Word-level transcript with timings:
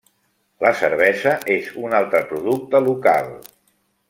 La 0.65 0.71
cervesa 0.79 1.35
és 1.57 1.69
un 1.83 1.95
altre 2.01 2.23
producte 2.33 2.83
local. 2.89 3.33